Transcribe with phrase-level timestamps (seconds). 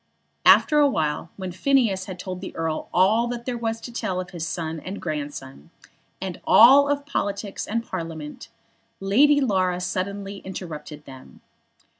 [0.47, 4.19] After a while, when Phineas had told the Earl all that there was to tell
[4.19, 5.69] of his son and his grandson,
[6.19, 8.47] and all of politics and of Parliament,
[8.99, 11.41] Lady Laura suddenly interrupted them.